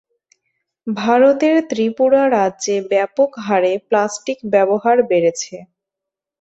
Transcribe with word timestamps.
ভারতের 0.87 1.57
ত্রিপুরা 1.69 2.23
রাজ্যে 2.35 2.75
ব্যাপক 2.91 3.29
হারে 3.45 3.73
প্লাস্টিক 3.87 4.37
ব্যবহার 4.53 4.97
বেড়েছে। 5.09 5.55